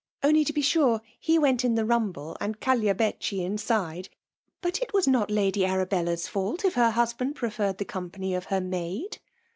[0.23, 4.09] Only^ to be sure, he went in the rumble^ and Cagliabecchi inside.
[4.59, 8.45] But it was not Lady Arabella's fault if her hus band preferred the company of
[8.45, 9.19] her maid."